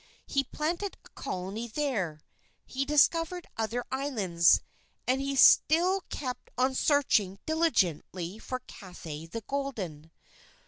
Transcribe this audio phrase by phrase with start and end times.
[0.25, 2.21] He planted a colony there.
[2.65, 4.61] He discovered other islands.
[5.05, 10.09] And he still kept on searching diligently for Cathay the Golden.